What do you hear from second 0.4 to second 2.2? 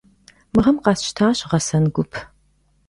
Мы гъэм къэсщтащ гъэсэн гуп.